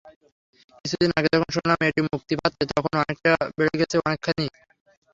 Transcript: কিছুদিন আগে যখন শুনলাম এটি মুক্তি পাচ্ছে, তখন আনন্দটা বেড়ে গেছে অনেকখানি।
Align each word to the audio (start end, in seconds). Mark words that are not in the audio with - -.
কিছুদিন 0.85 1.11
আগে 1.17 1.29
যখন 1.33 1.49
শুনলাম 1.55 1.79
এটি 1.89 2.01
মুক্তি 2.07 2.33
পাচ্ছে, 2.39 2.63
তখন 2.71 2.93
আনন্দটা 2.95 3.31
বেড়ে 3.57 3.75
গেছে 3.81 3.95
অনেকখানি। 4.01 4.45